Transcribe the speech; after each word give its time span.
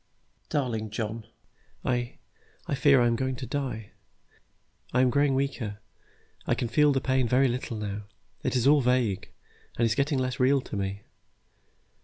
"Darling 0.49 0.89
John, 0.89 1.27
I 1.85 2.17
I 2.65 2.73
fear 2.73 2.99
I 2.99 3.05
am 3.05 3.11
really 3.13 3.17
going 3.19 3.35
to 3.35 3.45
die. 3.45 3.91
I 4.93 5.01
am 5.01 5.11
growing 5.11 5.35
weaker. 5.35 5.77
I 6.47 6.55
can 6.55 6.69
feel 6.69 6.91
the 6.91 6.99
pain 6.99 7.27
very 7.27 7.47
little 7.47 7.77
now. 7.77 8.05
It 8.41 8.55
is 8.55 8.65
all 8.65 8.81
vague, 8.81 9.29
and 9.77 9.85
is 9.85 9.93
getting 9.93 10.17
less 10.17 10.39
real 10.39 10.59
to 10.61 10.75
me. 10.75 11.03